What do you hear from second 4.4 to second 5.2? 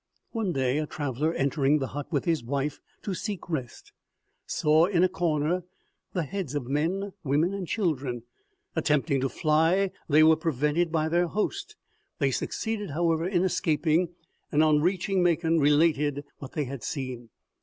saw in a